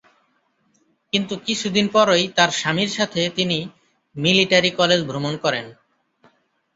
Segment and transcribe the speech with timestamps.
[1.13, 3.57] কিন্তু কিছুদিন পরই তার স্বামীর সাথে তিনি
[4.15, 5.65] মিলিটারি কলেজ ভ্রমণ করেন।